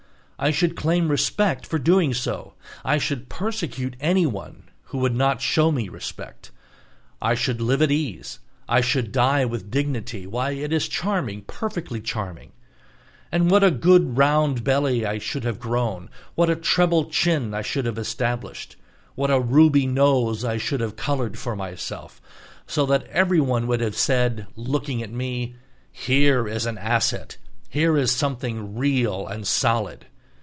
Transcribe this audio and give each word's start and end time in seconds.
I 0.43 0.49
should 0.49 0.75
claim 0.75 1.07
respect 1.09 1.67
for 1.67 1.77
doing 1.77 2.15
so. 2.15 2.55
I 2.83 2.97
should 2.97 3.29
persecute 3.29 3.95
anyone 3.99 4.69
who 4.85 4.97
would 4.97 5.13
not 5.13 5.39
show 5.39 5.71
me 5.71 5.87
respect. 5.87 6.49
I 7.21 7.35
should 7.35 7.61
live 7.61 7.83
at 7.83 7.91
ease, 7.91 8.39
I 8.67 8.81
should 8.81 9.11
die 9.11 9.45
with 9.45 9.69
dignity, 9.69 10.25
why, 10.25 10.53
it 10.53 10.73
is 10.73 10.87
charming, 10.87 11.43
perfectly 11.43 12.01
charming! 12.01 12.53
And 13.31 13.51
what 13.51 13.63
a 13.63 13.69
good 13.69 14.17
round 14.17 14.63
belly 14.63 15.05
I 15.05 15.19
should 15.19 15.43
have 15.43 15.59
grown, 15.59 16.09
what 16.33 16.49
a 16.49 16.55
treble 16.55 17.11
chin 17.11 17.53
I 17.53 17.61
should 17.61 17.85
have 17.85 17.99
established, 17.99 18.77
what 19.13 19.29
a 19.29 19.39
ruby 19.39 19.85
nose 19.85 20.43
I 20.43 20.57
should 20.57 20.79
have 20.79 20.95
coloured 20.95 21.37
for 21.37 21.55
myself, 21.55 22.19
so 22.65 22.87
that 22.87 23.05
everyone 23.09 23.67
would 23.67 23.81
have 23.81 23.95
said, 23.95 24.47
looking 24.55 25.03
at 25.03 25.11
me: 25.11 25.57
"Here 25.91 26.47
is 26.47 26.65
an 26.65 26.79
asset! 26.79 27.37
Here 27.69 27.95
is 27.95 28.11
something 28.11 28.75
real 28.75 29.27
and 29.27 29.45
solid!" 29.45 30.07